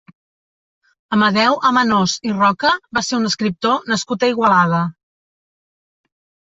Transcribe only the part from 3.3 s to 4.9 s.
escriptor nascut a Igualada.